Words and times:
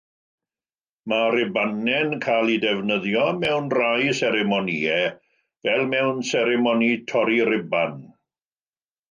Mae 1.11 1.25
rhubanau'n 1.33 2.15
cael 2.23 2.49
eu 2.53 2.61
defnyddio 2.63 3.25
mewn 3.43 3.67
rhai 3.75 4.09
seremonïau, 4.21 5.13
fel 5.69 5.87
mewn 5.93 6.25
seremoni 6.33 6.91
torri 7.13 7.39
rhuban. 7.53 7.97